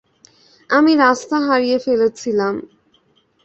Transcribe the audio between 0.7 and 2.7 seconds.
আমি রাস্তা হারিয়ে ফেলেছিলাম।